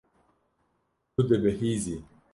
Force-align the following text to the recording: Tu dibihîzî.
Tu 1.13 1.21
dibihîzî. 1.29 1.97